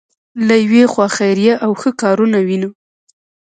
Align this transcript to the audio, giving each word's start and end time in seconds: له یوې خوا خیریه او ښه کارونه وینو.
له 0.47 0.55
یوې 0.63 0.83
خوا 0.91 1.07
خیریه 1.17 1.53
او 1.65 1.71
ښه 1.81 1.89
کارونه 2.01 2.37
وینو. 2.47 2.69